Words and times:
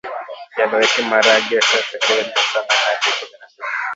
Yaloweke 0.57 0.99
maharagekwa 1.09 1.79
takriban 1.89 2.29
masaa 2.35 2.61
nane 2.67 2.83
hadi 2.85 3.09
kumi 3.17 3.35
na 3.39 3.47
mbili 3.51 3.63